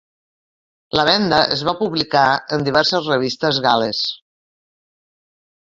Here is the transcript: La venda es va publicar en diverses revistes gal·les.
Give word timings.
La 0.99 1.05
venda 1.09 1.41
es 1.57 1.61
va 1.69 1.75
publicar 1.83 2.25
en 2.57 2.67
diverses 2.71 3.13
revistes 3.13 3.61
gal·les. 3.69 4.05